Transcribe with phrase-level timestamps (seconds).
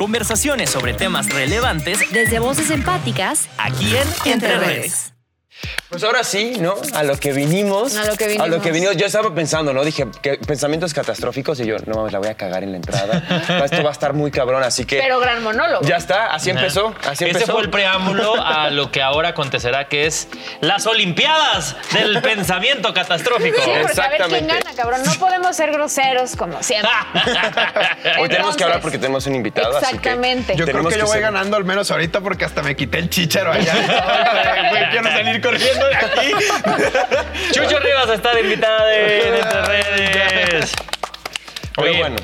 [0.00, 5.12] Conversaciones sobre temas relevantes Desde voces empáticas, aquí en Entre Redes.
[5.90, 6.76] Pues ahora sí, ¿no?
[6.94, 7.96] A lo que vinimos.
[7.96, 8.46] A lo que vinimos.
[8.46, 8.96] A lo que vinimos.
[8.96, 9.82] Yo estaba pensando, ¿no?
[9.84, 13.24] Dije, que pensamientos catastróficos y yo, no mames, la voy a cagar en la entrada.
[13.64, 14.98] Esto va a estar muy cabrón, así que.
[15.00, 15.84] Pero gran monólogo.
[15.84, 16.94] Ya está, así empezó.
[17.04, 17.52] Así Ese empezó.
[17.54, 20.28] fue el preámbulo a lo que ahora acontecerá, que es
[20.60, 23.56] las Olimpiadas del pensamiento catastrófico.
[23.60, 24.54] Sí, porque a ver quién Exactamente.
[24.64, 25.00] gana, cabrón.
[25.04, 26.88] No podemos ser groseros como siempre.
[28.20, 29.76] Hoy tenemos que Entonces, hablar porque tenemos un invitado.
[29.76, 30.54] así que Exactamente.
[30.54, 33.10] Yo creo que yo voy ser- ganando al menos ahorita porque hasta me quité el
[33.10, 33.72] chicharo allá.
[34.92, 36.32] Quiero salir corriendo de aquí.
[37.52, 40.72] Chucho Rivas está de invitada de en Entre Redes.
[41.76, 42.16] Pero Oye, bueno.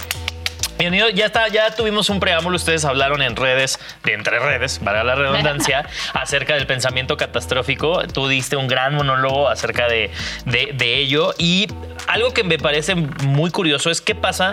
[0.78, 5.02] Bienvenido, ya está, ya tuvimos un preámbulo, ustedes hablaron en redes, de entre redes, para
[5.04, 8.06] la redundancia, acerca del pensamiento catastrófico.
[8.08, 10.10] Tú diste un gran monólogo acerca de,
[10.44, 11.32] de- de ello.
[11.38, 11.66] Y
[12.08, 14.52] algo que me parece muy curioso es qué pasa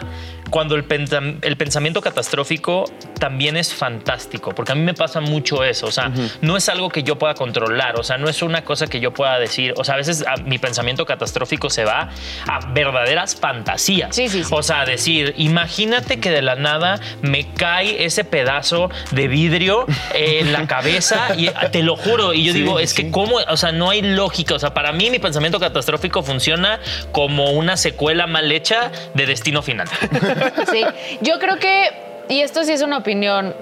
[0.50, 2.86] cuando el, pensa- el pensamiento catastrófico
[3.20, 6.12] también es fantástico, porque a mí me pasa mucho eso, o sea,
[6.42, 9.14] no es algo que yo pueda controlar, o sea, no es una cosa que yo
[9.14, 12.10] pueda decir, o sea, a veces a- mi pensamiento catastrófico se va
[12.48, 14.16] a verdaderas fantasías.
[14.16, 14.50] Sí, sí, sí.
[14.54, 20.52] O sea, decir, imagínate que de la nada me cae ese pedazo de vidrio en
[20.52, 22.34] la cabeza y te lo juro.
[22.34, 24.56] Y yo digo, es que cómo, o sea, no hay lógica.
[24.56, 26.80] O sea, para mí mi pensamiento catastrófico funciona
[27.12, 29.88] como una secuela mal hecha de Destino Final.
[30.72, 30.84] Sí,
[31.22, 31.92] yo creo que,
[32.30, 33.56] y esto sí es una opinión,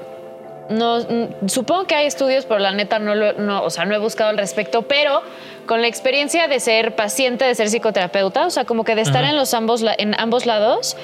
[0.69, 1.00] no,
[1.47, 4.30] supongo que hay estudios, pero la neta no, lo- no, o sea, no he buscado
[4.30, 5.22] al respecto, pero
[5.66, 9.23] con la experiencia de ser paciente, de ser psicoterapeuta, o sea, como que de estar
[9.23, 10.95] en, los ambos, en ambos lados,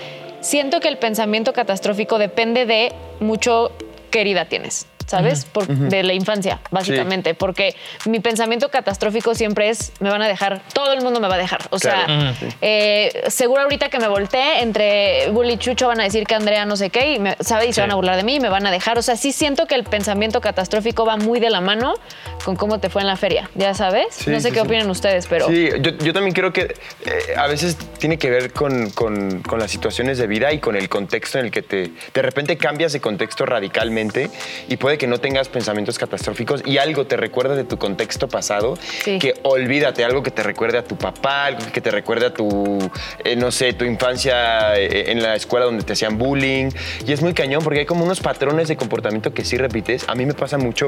[0.41, 3.71] siento que el pensamiento catastrófico depende de mucho
[4.11, 4.87] qué herida tienes.
[5.07, 5.45] ¿Sabes?
[5.45, 7.33] Por- De la infancia, básicamente.
[7.33, 11.35] Porque mi pensamiento catastrófico siempre es, me van a dejar, todo el mundo me va
[11.35, 11.61] a dejar.
[11.71, 12.05] O sea,
[12.61, 16.65] eh, seguro ahorita que me volteé, entre Bully y Chucho van a decir que Andrea
[16.65, 17.67] no sé qué, y me, ¿sabe?
[17.67, 18.97] Y se van a burlar de mí y me van a dejar.
[18.97, 21.93] O sea, sí siento que el pensamiento catastrófico va muy de la mano
[22.43, 24.07] con cómo te fue en la feria, ¿ya sabes?
[24.11, 24.65] Sí, no sé sí, qué sí.
[24.67, 25.47] opinan ustedes, pero...
[25.47, 26.75] Sí, yo, yo también creo que
[27.05, 30.75] eh, a veces tiene que ver con, con- con las situaciones de vida y con
[30.75, 34.29] el contexto en el que te de repente cambias de contexto radicalmente
[34.67, 38.77] y puede que no tengas pensamientos catastróficos y algo te recuerda de tu contexto pasado
[39.03, 39.19] Sí.
[39.19, 42.79] que olvídate, algo que te recuerde a tu papá, algo que te recuerde a tu,
[43.23, 46.69] eh, no sé, tu infancia eh, en la escuela donde te hacían bullying
[47.05, 50.05] y es muy cañón porque hay como unos patrones de comportamiento que sí repites.
[50.07, 50.87] A mí me pasa mucho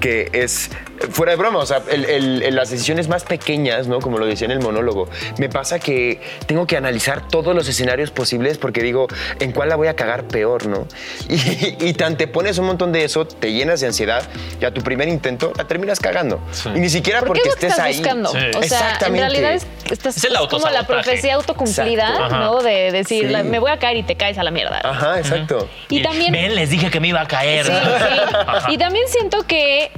[0.00, 0.70] que es,
[1.10, 4.00] fuera de broma, o sea, el- el- las decisiones más pequeñas, ¿no?
[4.00, 5.08] Como lo decía en el monólogo,
[5.38, 9.06] me pasa que tengo que analizar todos los escenarios posibles porque digo,
[9.40, 10.86] ¿en cuál la voy a cagar peor, no?
[11.28, 11.36] Y,
[11.88, 14.22] y tan te pones un montón de eso, te llenas de ansiedad
[14.60, 16.40] y a tu primer intento la terminas cagando.
[16.74, 17.96] Y ni siquiera ¿Por qué porque es lo que estés estás ahí.
[17.98, 18.30] buscando?
[18.30, 18.38] Sí.
[18.58, 22.28] O sea, en realidad es, estás- Es el es como la profecía autocumplida.
[22.28, 22.62] ¿no?
[22.62, 23.32] De decir, Sí.
[23.32, 24.80] la- me voy a caer y te caes a la mierda.
[24.84, 25.68] Ajá, exacto.
[25.88, 26.32] Y también...
[26.32, 27.66] Ven, les dije que me iba a caer.
[27.66, 28.72] Sí, sí.
[28.74, 29.90] Y también siento que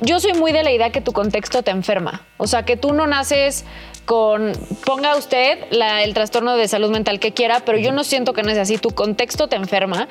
[0.00, 2.22] yo soy muy de la idea que tu contexto te enferma.
[2.38, 3.64] O sea, que tú no naces
[4.04, 4.52] con,
[4.84, 8.42] ponga usted la- el trastorno de salud mental que quiera, pero yo no siento que
[8.42, 8.76] no es así.
[8.78, 10.08] Tu contexto te enferma.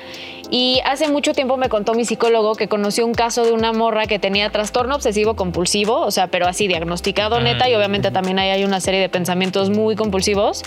[0.50, 4.06] Y hace mucho tiempo me contó mi psicólogo que conoció un caso de una morra
[4.06, 8.50] que tenía trastorno obsesivo compulsivo, o sea, pero así diagnosticado neta, y obviamente también ahí
[8.50, 10.62] hay una serie de pensamientos muy compulsivos.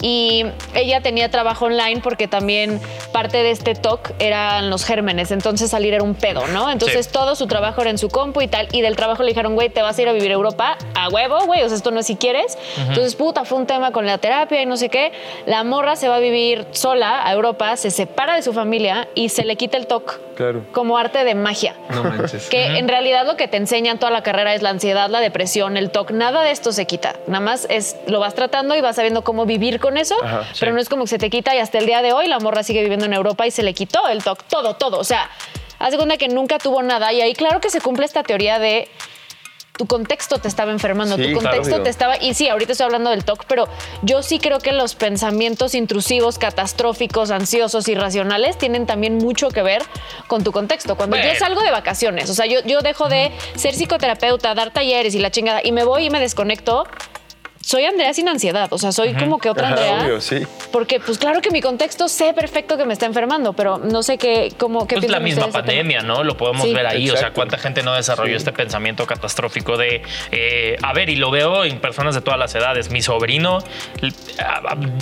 [0.00, 2.80] Y ella tenía trabajo online porque también
[3.12, 6.70] parte de este TOC eran los gérmenes, entonces salir era un pedo, ¿no?
[6.70, 7.12] Entonces Sí.
[7.12, 9.68] todo su trabajo era en su compu y tal, y del trabajo le dijeron, güey,
[9.68, 12.00] te vas a ir a vivir a Europa a huevo, güey, o sea, esto no
[12.00, 12.57] es si quieres.
[12.78, 15.12] Entonces, puta, fue un tema con la terapia y no sé qué.
[15.46, 19.28] La morra se va a vivir sola a Europa, se separa de su familia y
[19.28, 20.20] se le quita el TOC.
[20.36, 20.64] Claro.
[20.72, 21.74] Como arte de magia.
[21.90, 22.48] No manches.
[22.48, 25.76] Que en realidad lo que te enseñan toda la carrera es la ansiedad, la depresión,
[25.76, 26.12] el TOC.
[26.12, 27.16] Nada de esto se quita.
[27.26, 30.14] Nada más es lo vas tratando y vas sabiendo cómo vivir con eso.
[30.22, 32.28] Ajá, pero no es como que se te quita y hasta el día de hoy
[32.28, 34.44] la morra sigue viviendo en Europa y se le quitó el TOC.
[34.44, 34.98] Todo, todo.
[34.98, 35.28] O sea,
[35.78, 37.12] haz de cuenta que nunca tuvo nada.
[37.12, 38.88] Y ahí claro que se cumple esta teoría de
[39.78, 42.20] tu contexto te estaba enfermando, Sí, tu contexto te estaba...
[42.20, 43.68] Y sí, ahorita estoy hablando del TOC, pero
[44.02, 49.82] yo sí creo que los pensamientos intrusivos, catastróficos, ansiosos, irracionales, tienen también mucho que ver
[50.26, 50.96] con tu contexto.
[50.96, 55.14] Cuando yo salgo de vacaciones, o sea, yo, yo dejo de ser psicoterapeuta, dar talleres
[55.14, 56.84] y la chingada, y me voy y me desconecto,
[57.68, 60.00] soy Andrea sin ansiedad, o sea, soy como que otra Andrea.
[60.02, 60.38] obvio, sí.
[60.72, 64.16] Porque, pues claro que mi contexto sé perfecto que me está enfermando, pero no sé
[64.16, 66.24] qué, cómo, qué Pues la piensan misma pandemia, ¿no?
[66.24, 66.72] Lo podemos Sí.
[66.72, 67.10] ver ahí.
[67.10, 70.00] O sea, cuánta gente no desarrolló este pensamiento catastrófico de,
[70.30, 72.90] eh, a ver, y lo veo en personas de todas las edades.
[72.90, 73.58] Mi sobrino,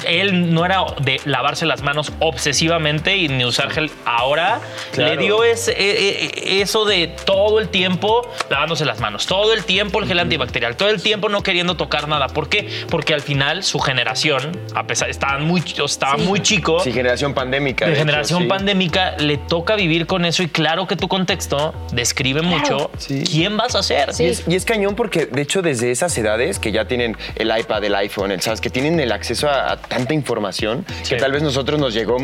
[0.07, 3.93] él no era de lavarse las manos obsesivamente y ni usar gel.
[4.05, 4.61] Ahora
[4.93, 5.15] Claro.
[5.15, 9.65] le dio ese, eh, eh, eso de todo el tiempo lavándose las manos, todo el
[9.65, 12.27] tiempo el gel antibacterial, todo el tiempo no queriendo tocar nada.
[12.29, 12.56] ¿Por qué?
[12.63, 12.69] Qué?
[12.91, 16.81] Porque al final su generación, a pesar, estaban muy, estaba muy chico.
[16.81, 17.87] Sí, generación pandémica.
[17.87, 18.49] de generación sí.
[18.49, 23.25] pandémica le toca vivir con eso y claro que tu contexto describe mucho Sí.
[23.31, 24.11] quién vas a ser.
[24.19, 27.57] Y es, y es cañón porque, de hecho, desde esas edades que ya tienen el
[27.57, 28.61] iPad, el iPhone, el ¿sabes?
[28.61, 31.15] que tienen el acceso a, a tanta información Sí.
[31.15, 32.17] que tal vez nosotros nos llegó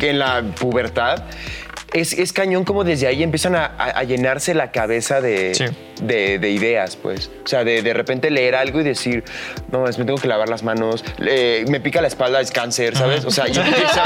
[0.00, 1.24] que en la pubertad.
[1.92, 5.64] Es, es cañón como desde ahí empiezan a, a- a llenarse la cabeza de, Sí.
[6.02, 7.30] de, de ideas, pues.
[7.44, 9.22] O sea, de, de repente leer algo y decir,
[9.70, 12.96] no, es- me tengo que lavar las manos, eh, me pica la espalda, es cáncer,
[12.96, 13.24] ¿sabes?
[13.24, 14.02] O sea, y, empieza-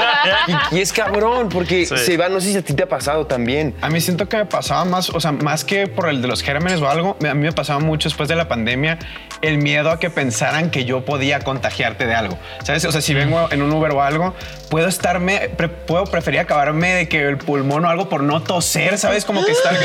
[0.73, 1.97] y- y es cabrón porque Sí.
[1.97, 3.75] se va, no sé si a ti te ha pasado también.
[3.81, 6.43] A mí siento que me pasaba más, o sea, más que por el de los
[6.43, 8.99] gérmenes o algo, a mí me pasaba mucho después de la pandemia
[9.41, 12.39] el miedo a que pensaran que yo podía contagiarte de algo.
[12.65, 12.85] ¿Sabes?
[12.85, 14.35] O sea, si vengo en un Uber o algo,
[14.69, 18.99] puedo estarme, pre- puedo preferir acabarme de que el pulmón o algo por no toser,
[18.99, 19.25] ¿sabes?
[19.25, 19.77] Como que estar.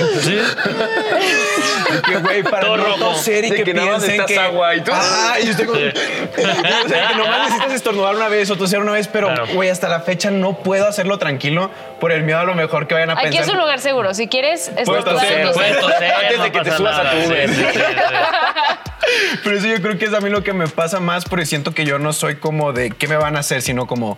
[2.06, 2.98] Que, güey, para Todo no rojo.
[2.98, 4.52] toser y De que, que nada más piensen necesitas que.
[4.52, 5.80] agua y tú- Ajá, y yo estoy como-
[6.86, 9.48] o sea, que nomás necesitas estornudar una vez o toser una vez, pero, Claro.
[9.54, 12.94] güey, hasta la fecha no puedo hacerlo tranquilo por el miedo a lo mejor que
[12.96, 13.44] vayan a Aquí pensar.
[13.44, 14.14] es un lugar seguro.
[14.14, 17.18] Si quieres, Puedo estás toser, Puedes toser, Antes no de que te subas a tu
[17.28, 17.50] Uber.
[17.50, 17.80] Sí, sí, sí.
[19.44, 21.74] Pero eso yo creo que es a mí lo que me pasa más porque siento
[21.74, 24.18] que yo no soy como de qué me van a hacer, sino como...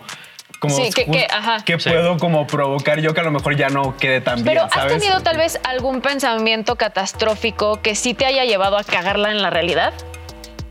[0.58, 1.58] como Sí, que- que- ajá.
[1.64, 1.90] qué Sí.
[1.90, 4.86] puedo como provocar yo que a lo mejor ya no quede tan Pero bien, ¿has
[4.88, 9.50] tenido tal vez algún pensamiento catastrófico que sí te haya llevado a cagarla en la
[9.50, 9.92] realidad?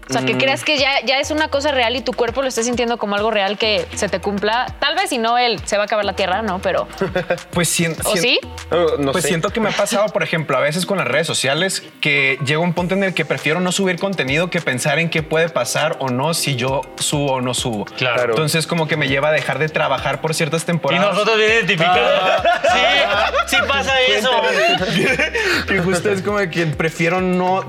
[0.09, 0.25] O sea, Mm.
[0.25, 2.97] que creas que ya, ya es una cosa real y tu cuerpo lo esté sintiendo
[2.97, 4.67] como algo real que se te cumpla.
[4.79, 6.59] Tal vez si no, él se va a acabar la tierra, ¿no?
[6.59, 6.87] Pero.
[7.51, 8.39] Pues sien- ¿O sien- sí?
[8.69, 9.29] No, no pues sé.
[9.29, 12.59] siento que me ha pasado, por ejemplo, a veces con las redes sociales, que llega
[12.59, 15.95] un punto en el que prefiero no subir contenido que pensar en qué puede pasar
[15.99, 17.85] o no si yo subo o no subo.
[17.85, 18.31] Claro.
[18.33, 21.13] Entonces como que me lleva a dejar de trabajar por ciertas Y temporadas.
[21.13, 22.41] nosotros bien identificados.
[22.75, 24.29] Sí, sí pasa eso.
[25.67, 27.63] que justo es como que prefiero no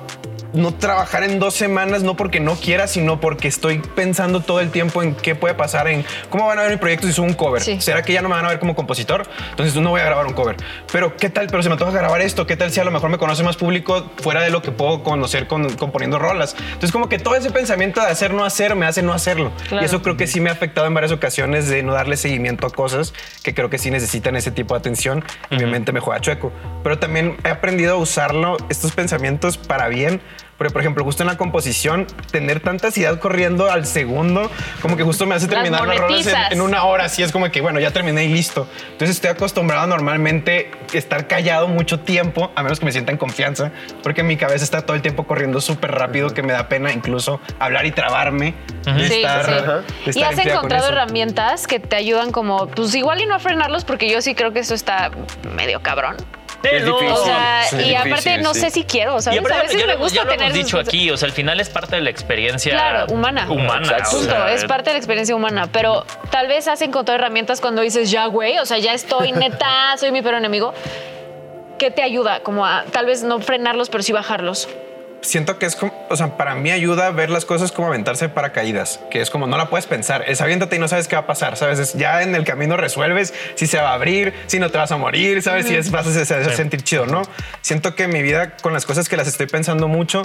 [0.57, 4.71] no trabajar en dos semanas, no porque no quiera, sino porque estoy pensando todo el
[4.71, 7.35] tiempo en qué puede pasar, en cómo van a ver mi proyecto si subo un
[7.35, 7.63] cover.
[7.63, 7.81] Sí.
[7.81, 9.27] ¿Será que ya no me van a ver como compositor?
[9.51, 10.57] Entonces no voy a grabar un cover.
[10.91, 11.47] Pero ¿qué tal?
[11.47, 12.47] Pero se me antoja grabar esto.
[12.47, 15.03] ¿Qué tal si a lo mejor me conoce más público fuera de lo que puedo
[15.03, 16.57] conocer con, componiendo rolas?
[16.59, 19.53] Entonces como que todo ese pensamiento de hacer no hacer me hace no hacerlo.
[19.69, 19.83] Claro.
[19.83, 22.67] Y eso creo que sí me ha afectado en varias ocasiones de no darle seguimiento
[22.67, 23.13] a cosas
[23.43, 26.53] que creo que sí necesitan ese tipo de atención y mi mente me juega chueco.
[26.83, 30.21] Pero también he aprendido a usarlo, estos pensamientos para bien.
[30.59, 34.51] Porque, por ejemplo, justo en la composición, tener tanta ansiedad corriendo al segundo,
[34.81, 37.05] como que justo me hace terminar las rolas en, una hora.
[37.05, 38.67] Así es como que, bueno, ya terminé y listo.
[38.93, 43.19] Entonces estoy acostumbrado normalmente a estar callado mucho tiempo, a menos que me sienta en
[43.19, 43.71] confianza,
[44.03, 47.41] porque mi cabeza está todo el tiempo corriendo súper rápido que me da pena incluso
[47.59, 48.55] hablar y trabarme.
[48.85, 50.19] de Sí, estar- sí, de sí.
[50.21, 53.85] estar Y has encontrado herramientas que te ayudan como, pues igual y no a frenarlos,
[53.85, 55.11] porque yo sí creo que eso está
[55.55, 56.17] medio cabrón.
[56.73, 57.09] Difícil.
[57.13, 58.61] O sea, Sí, y difícil, aparte no sí.
[58.61, 59.39] sé si quiero, Y ¿sabes?
[59.41, 61.33] aparte, a veces ya me gusta ya lo tener hemos dicho aquí, o sea, al
[61.33, 63.47] final es parte de la experiencia Claro, humana.
[63.51, 63.87] humana.
[63.99, 64.17] Exacto.
[64.19, 67.83] o sea, es parte de la experiencia humana, pero tal vez has encontrado herramientas cuando
[67.83, 70.75] dices, ya, güey, o sea, ya estoy neta, soy mi peor enemigo.
[71.79, 72.41] ¿Qué te ayuda?
[72.41, 74.69] Como a tal vez no frenarlos, pero sí bajarlos.
[75.23, 78.27] Siento que es como, o sea, para mí ayuda a ver las cosas como aventarse
[78.29, 81.17] de paracaídas, que es como no la puedes pensar, es aviéntate y no sabes qué
[81.17, 84.33] va a pasar, sabes, Es- ya en el camino resuelves si se va a abrir,
[84.47, 86.13] si no te vas a morir, sabes, si es, vas a
[86.57, 87.23] sentir chido, ¿no?
[87.63, 90.23] Siento que mi vida con las cosas que las estoy pensando mucho,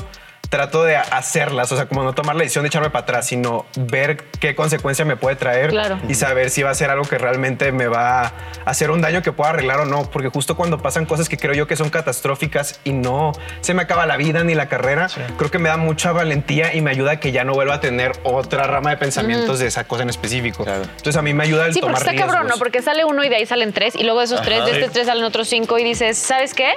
[0.52, 3.66] trato de hacerlas, o sea, como no tomar la decisión de echarme para atrás, sino
[3.78, 5.98] ver qué consecuencia me puede traer Claro.
[6.10, 8.34] y saber si va a ser algo que realmente me va a
[8.66, 11.54] hacer un daño que pueda arreglar o no, porque justo cuando pasan cosas que creo
[11.54, 15.50] yo que son catastróficas y no se me acaba la vida ni la carrera, creo
[15.50, 18.12] que me da mucha valentía y me ayuda a que ya no vuelva a tener
[18.24, 20.66] otra rama de pensamientos de esa cosa en específico.
[20.66, 20.82] Claro.
[20.84, 22.58] Entonces a mí me ayuda el Sí, porque tomar está cabrón, ¿no?
[22.58, 24.86] Porque sale uno y de ahí salen tres, y luego de esos tres, de este
[24.88, 24.92] Sí.
[24.96, 26.74] tres salen otros cinco, y dices, ¿sabes qué?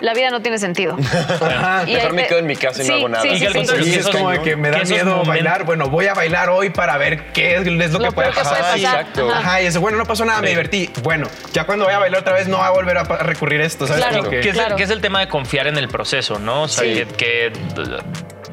[0.00, 0.96] La vida no tiene sentido.
[1.40, 1.84] Ajá.
[1.86, 3.22] Y Mejor me te- quedo en mi casa y no Sí, hago nada.
[3.22, 3.60] sí, Y sí, que.
[3.60, 5.64] Y que es como de que me da que miedo momentos- bailar.
[5.64, 8.34] Bueno, voy a bailar hoy para ver qué es, es lo, Lo que puede que
[8.34, 8.58] pasar.
[8.58, 8.78] pasar.
[8.78, 9.30] exacto.
[9.30, 9.62] Ajá.
[9.62, 10.90] Y eso, bueno, no pasó nada, me divertí.
[11.02, 13.64] Bueno, ya cuando vaya a bailar otra vez no va a volver a recurrir a
[13.64, 14.04] esto, ¿sabes?
[14.04, 14.28] Claro.
[14.28, 14.70] Que- Que es, Claro.
[14.72, 16.62] el, que es el tema de confiar en el proceso, ¿no?
[16.62, 16.94] O sea, Sí.
[16.94, 17.52] que, que,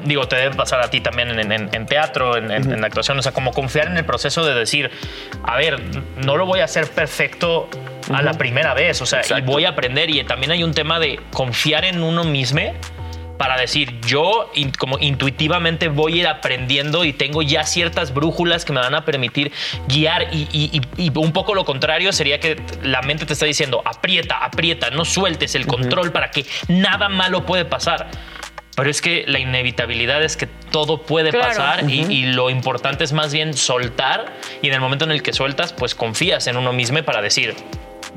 [0.04, 2.86] digo, te debe pasar a ti también en, en- en teatro, en, en- en la
[2.86, 4.90] actuación, o sea, como confiar en el proceso de decir,
[5.44, 5.78] a ver,
[6.16, 7.68] no lo voy a hacer perfecto
[8.12, 10.98] a la primera vez, o sea, y voy a aprender y también hay un tema
[10.98, 12.60] de confiar en uno mismo
[13.40, 18.66] para decir, yo in- como intuitivamente voy a ir aprendiendo y tengo ya ciertas brújulas
[18.66, 19.50] que me van a permitir
[19.88, 23.46] guiar y, y- y- y un poco lo contrario sería que la mente te está
[23.46, 28.08] diciendo, aprieta, aprieta, no sueltes el control para que nada malo puede pasar.
[28.76, 31.48] Pero es que la inevitabilidad es que todo puede Claro.
[31.48, 35.22] pasar y, y lo importante es más bien soltar y en el momento en el
[35.22, 37.54] que sueltas, pues confías en uno mismo para decir,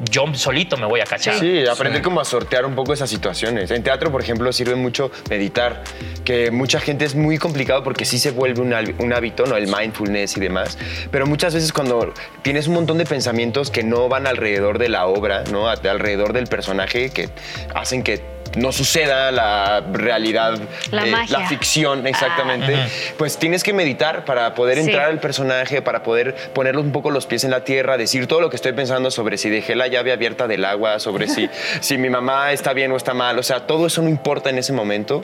[0.09, 1.35] yo solito me voy a cachar.
[1.39, 3.71] Sí, aprender como a sortear un poco esas situaciones.
[3.71, 5.83] En teatro, por ejemplo, sirve mucho meditar,
[6.25, 9.55] que mucha gente es muy complicado porque sí se vuelve un, un hábito, ¿no?
[9.55, 10.77] El mindfulness y demás.
[11.11, 15.05] Pero muchas veces cuando tienes un montón de pensamientos que no van alrededor de la
[15.05, 15.69] obra, ¿no?
[15.69, 17.29] A- Alrededor del personaje, que
[17.75, 20.59] hacen que no suceda la realidad,
[20.91, 21.39] La eh, magia.
[21.39, 22.75] la ficción, exactamente.
[23.17, 24.85] Pues tienes que meditar para poder Sí.
[24.85, 28.41] entrar al personaje, para poder ponerle un poco los pies en la tierra, decir todo
[28.41, 31.49] lo que estoy pensando sobre si dejé la llave abierta del agua, sobre si,
[31.81, 33.39] si mi mamá está bien o está mal.
[33.39, 35.23] O sea, todo eso no importa en ese momento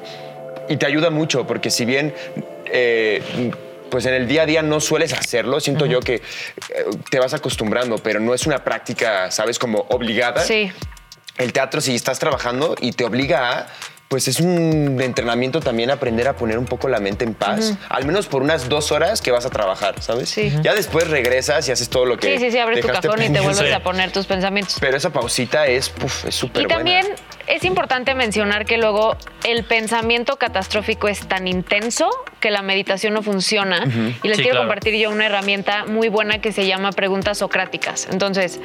[0.67, 2.13] y te ayuda mucho porque si bien...
[2.65, 3.21] eh,
[3.89, 6.21] pues en el día a día no sueles hacerlo, siento yo que eh,
[7.09, 9.57] te vas acostumbrando, pero no es una práctica, ¿sabes?
[9.57, 10.71] Como obligada Sí.
[11.39, 13.67] El teatro, si estás trabajando y te obliga a,
[14.09, 18.05] pues es un entrenamiento también aprender a poner un poco la mente en paz, al
[18.05, 20.29] menos por unas dos horas que vas a trabajar, ¿sabes?
[20.29, 20.51] Sí.
[20.63, 23.29] Ya después regresas y haces todo lo que Sí, sí, sí, abres tu cajón y
[23.29, 23.71] te vuelves Sí.
[23.71, 24.77] a poner tus pensamientos.
[24.79, 26.75] Pero esa pausita es, puf, es súper Y buena.
[26.77, 27.05] también
[27.45, 33.21] es importante mencionar que luego el pensamiento catastrófico es tan intenso que la meditación no
[33.21, 33.83] funciona.
[34.23, 34.59] Y les Sí, quiero claro.
[34.61, 38.07] compartir yo una herramienta muy buena que se llama preguntas socráticas.
[38.11, 38.59] Entonces,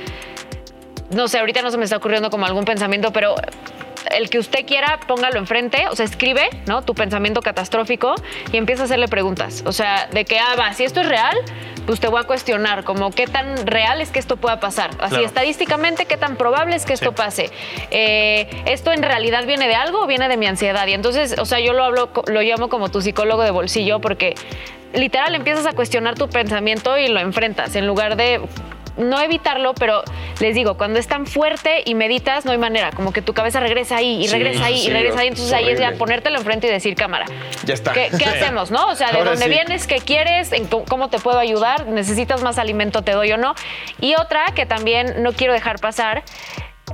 [1.14, 3.34] no sé, ahorita no se me está ocurriendo como algún pensamiento, pero
[4.10, 6.82] el que usted quiera, póngalo enfrente, o sea, escribe, ¿no?
[6.82, 8.14] Tu pensamiento catastrófico
[8.52, 9.62] y empieza a hacerle preguntas.
[9.66, 11.34] O sea, de que, ah, va, si esto es real,
[11.86, 14.90] pues te voy a cuestionar, como qué tan real es que esto pueda pasar.
[15.00, 15.24] Así, Claro.
[15.26, 17.14] estadísticamente, qué tan probable es que esto Sí.
[17.16, 17.50] pase.
[17.90, 20.86] Eh, ¿Esto en realidad viene de algo o viene de mi ansiedad?
[20.86, 24.34] Y entonces, o sea, yo lo hablo, lo llamo como tu psicólogo de bolsillo porque
[24.92, 28.40] literal empiezas a cuestionar tu pensamiento y lo enfrentas en lugar de
[28.96, 30.02] no evitarlo, pero
[30.40, 33.60] les digo, cuando es tan fuerte y meditas, no hay manera, como que tu cabeza
[33.60, 36.38] regresa ahí y Sí, regresa ahí sí, y regresa ahí, entonces ahí es ya ponértelo
[36.38, 37.26] enfrente y decir cámara.
[37.64, 37.92] Ya está.
[37.92, 38.86] ¿Qué, hacemos, no?
[38.88, 39.50] O sea, de Ahora dónde sí.
[39.50, 43.54] vienes, qué quieres, en cómo- te puedo ayudar, necesitas más alimento, te doy o no.
[44.00, 46.22] Y otra que también no quiero dejar pasar,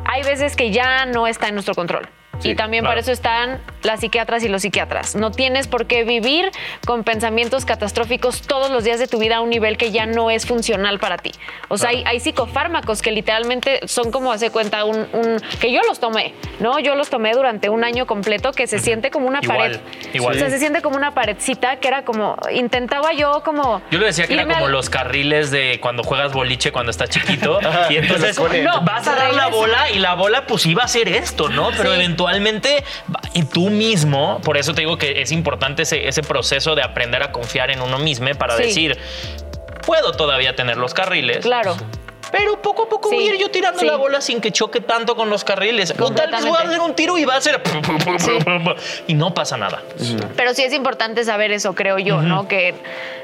[0.04, 2.08] hay veces que ya no está en nuestro control.
[2.42, 2.92] Y también claro.
[2.92, 5.14] para eso están las psiquiatras y los psiquiatras.
[5.16, 6.50] No tienes por qué vivir
[6.86, 10.30] con pensamientos catastróficos todos los días de tu vida a un nivel que ya no
[10.30, 11.32] es funcional para ti.
[11.68, 15.80] O sea, hay, hay psicofármacos que literalmente son como hace cuenta un, un- que yo
[15.88, 16.78] los tomé, ¿no?
[16.78, 19.80] Yo los tomé durante un año completo que se siente como una Igual, pared.
[20.12, 20.36] igual.
[20.36, 24.06] O sea, se siente como una paredcita que era como intentaba yo como Yo le
[24.06, 27.58] decía que era como al- los carriles de cuando juegas boliche cuando estás chiquito.
[27.90, 31.08] y entonces no, vas a dar la bola y la bola pues iba a ser
[31.08, 31.70] esto, ¿no?
[31.76, 31.96] Pero Sí.
[31.96, 32.84] eventualmente
[33.34, 37.22] y tú mismo, por eso te digo que es importante ese, ese proceso de aprender
[37.22, 38.62] a confiar en uno mismo para Sí.
[38.64, 38.98] decir,
[39.86, 41.38] puedo todavía tener los carriles.
[41.38, 41.76] Claro.
[42.30, 43.86] Pero poco a poco voy a ir yo tirando sí.
[43.86, 45.92] la bola sin que choque tanto con los carriles.
[45.98, 47.60] O tal vez voy a hacer un tiro y va a ser...
[49.08, 49.82] Y no pasa nada.
[50.36, 52.46] Pero sí es importante saber eso, creo yo, ¿no?
[52.46, 52.74] Que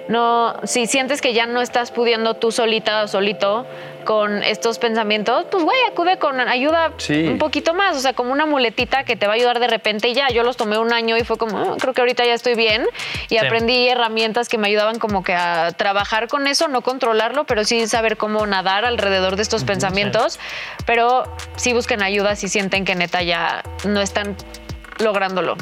[0.09, 3.65] no, si sientes que ya no estás pudiendo tú solita o solito
[4.07, 7.27] con estos pensamientos, pues güey, acude con ayuda Sí.
[7.29, 10.09] un poquito más, o sea, como una muletita que te va a ayudar de repente
[10.09, 10.29] y ya.
[10.29, 12.87] Yo los tomé un año y fue como, "Ah, creo que ahorita ya estoy bien
[13.29, 13.39] y Sí.
[13.39, 17.87] aprendí herramientas que me ayudaban como que a trabajar con eso, no controlarlo, pero sí
[17.87, 20.39] saber cómo nadar alrededor de estos pensamientos.
[20.87, 21.25] Pero
[21.57, 24.37] sí busquen ayuda si sienten que neta ya no están
[25.01, 25.57] lográndolo.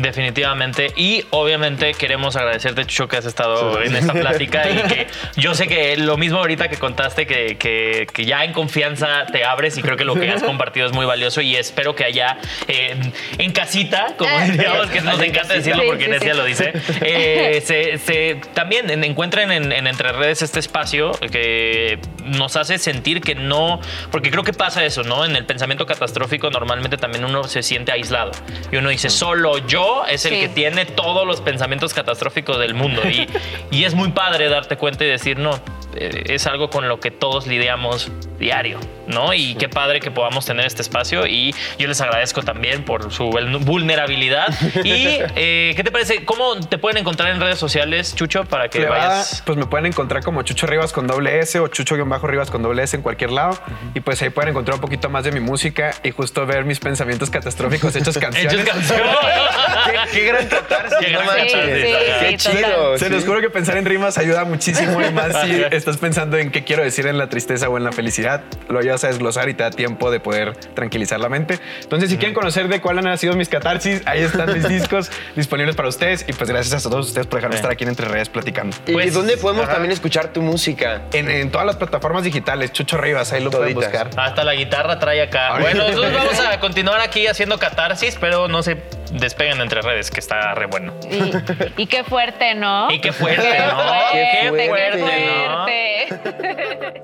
[0.00, 0.92] Definitivamente.
[0.96, 5.68] Y obviamente queremos agradecerte, Chucho, que has estado en esta plática y que yo sé
[5.68, 9.82] que lo mismo ahorita que contaste, que, que- que ya en confianza te abres y
[9.82, 12.38] creo que lo que has compartido es muy valioso y espero que allá
[12.68, 12.96] eh,
[13.38, 14.50] en casita, como Eh.
[14.50, 16.38] diríamos, que nos encanta decirlo porque sí, Necia sí.
[16.38, 21.98] lo dice, eh, se, se- también en- encuentren en, en Entre Redes este espacio que
[22.24, 23.80] nos hace sentir que no,
[24.10, 25.24] porque creo que pasa eso, ¿no?
[25.24, 28.30] En el pensamiento catastrófico normalmente también uno se siente aislado
[28.72, 30.40] y uno dice, solo yo es el Sí.
[30.40, 33.28] que tiene todos los pensamientos catastróficos del mundo y,
[33.70, 35.58] y es muy padre darte cuenta y decir, no,
[35.96, 39.34] es algo con lo que todos lidiamos diario, ¿no?
[39.34, 43.24] Y qué padre que podamos tener este espacio y yo les agradezco también por su
[43.30, 44.48] vul- vulnerabilidad.
[44.84, 46.24] Y, eh, ¿qué te parece?
[46.24, 49.42] ¿Cómo te pueden encontrar en redes sociales, Chucho, para que vayas?
[49.44, 52.96] pues me pueden encontrar como Chucho Rivas con doble S o Chucho-Rivas con doble S
[52.96, 53.58] en cualquier lado.
[53.94, 56.78] Y pues ahí pueden encontrar un poquito más de mi música y justo ver mis
[56.80, 58.52] pensamientos catastróficos hechos canciones.
[58.54, 59.06] Hechos canciones.
[60.12, 61.54] qué, qué gran catarsis, Qué no gran Sí.
[61.56, 62.98] Qué sí, chido.
[62.98, 66.50] Se los juro que pensar en rimas ayuda muchísimo y más si estás pensando en
[66.50, 68.42] qué quiero decir en la tristeza o en la felicidad.
[68.68, 71.58] Lo ayudas a desglosar y te da tiempo de poder tranquilizar la mente.
[71.82, 75.74] Entonces, si quieren conocer de cuál han sido mis catarsis, ahí están mis discos disponibles
[75.74, 76.24] para ustedes.
[76.28, 77.58] Y pues gracias a todos ustedes por dejarme Bien.
[77.60, 78.76] estar aquí en Entre Redes platicando.
[78.86, 79.72] ¿Y Pues, dónde podemos ajá.
[79.74, 81.02] también escuchar tu música?
[81.12, 83.92] En, en todas las plataformas digitales, Chucho Rivas, ahí lo pueden Toditas.
[84.04, 84.10] buscar.
[84.24, 85.58] Hasta la guitarra trae acá.
[85.58, 88.76] Bueno, entonces vamos a continuar aquí haciendo catarsis, pero no se
[89.12, 90.94] despeguen entre redes, que está re bueno.
[91.10, 92.90] Y, y qué fuerte, ¿no?
[92.90, 93.70] Y qué fuerte, Qué ¿no?
[93.76, 95.64] fuerte, Qué qué fuerte, ¿no?
[95.64, 97.02] fuerte.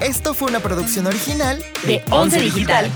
[0.00, 2.90] Esto fue una producción original De Once Digital.